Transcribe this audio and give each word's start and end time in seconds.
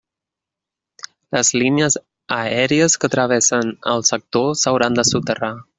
Les 1.37 1.51
línies 1.63 1.97
aèries 2.39 2.97
que 3.05 3.13
travessen 3.17 3.73
el 3.95 4.05
sector 4.13 4.53
s'hauran 4.65 4.99
de 5.01 5.09
soterrar. 5.15 5.57